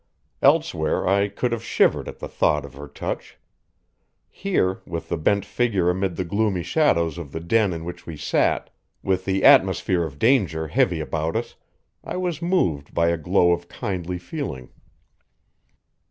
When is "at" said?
2.07-2.17